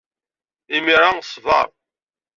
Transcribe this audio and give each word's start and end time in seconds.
Imir-a, 0.75 1.09
ṣber. 1.31 1.67